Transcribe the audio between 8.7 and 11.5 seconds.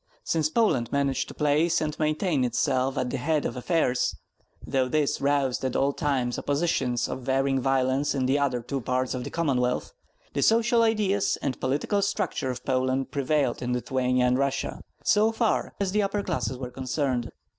parts of the Commonwealth, the social ideals